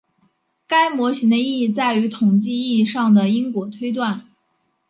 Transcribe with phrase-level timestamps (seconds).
[0.65, 4.25] 该模型的意义在于统计意义上的因果推断。